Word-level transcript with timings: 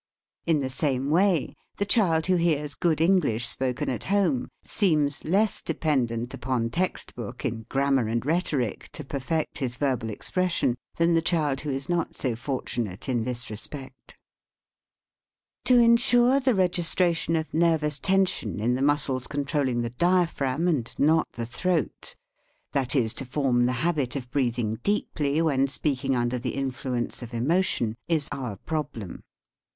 In 0.47 0.61
the 0.61 0.69
same 0.71 1.11
way, 1.11 1.55
the 1.77 1.85
child 1.85 2.25
who 2.25 2.37
hears 2.37 2.73
good 2.73 2.99
English 2.99 3.47
spoken 3.47 3.87
at 3.87 4.05
home 4.05 4.49
seems 4.63 5.23
less 5.23 5.61
de 5.61 5.75
pendent 5.75 6.33
upon 6.33 6.71
text 6.71 7.13
book 7.13 7.45
in 7.45 7.67
grammar 7.69 8.07
and 8.07 8.25
rhetoric, 8.25 8.89
to 8.93 9.03
perfect 9.05 9.59
his 9.59 9.75
verbal 9.77 10.09
expression, 10.09 10.75
than 10.95 11.13
the 11.13 11.21
child 11.21 11.59
who 11.61 11.69
is 11.69 11.87
not 11.87 12.15
so 12.15 12.35
fortunate 12.35 13.07
in 13.07 13.25
this 13.25 13.51
respect. 13.51 14.17
To 15.65 15.77
insure 15.77 16.39
the 16.39 16.55
registration 16.55 17.35
of 17.35 17.53
nervous 17.53 17.99
ten 17.99 18.25
sion 18.25 18.59
in 18.59 18.73
the 18.73 18.81
muscles 18.81 19.27
controlling 19.27 19.83
the 19.83 19.91
diaphragm 19.91 20.67
and 20.67 20.91
not 20.97 21.31
the 21.33 21.45
throat 21.45 22.15
that 22.71 22.95
is, 22.95 23.13
to 23.13 23.23
form 23.25 23.67
the 23.67 23.71
habit 23.85 24.15
of 24.15 24.31
breathing 24.31 24.79
deeply 24.81 25.39
when 25.43 25.67
speaking 25.67 26.15
under 26.15 26.39
the 26.39 26.55
influence 26.55 27.21
of 27.21 27.35
emotion, 27.35 27.95
is 28.07 28.27
our 28.31 28.55
problem. 28.55 29.23